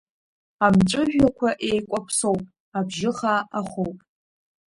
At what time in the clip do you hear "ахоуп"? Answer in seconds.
3.59-3.97